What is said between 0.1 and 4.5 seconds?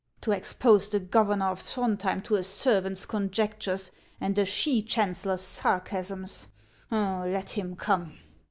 To expose the governor of Tliroudhjem to a servant's conjectures and a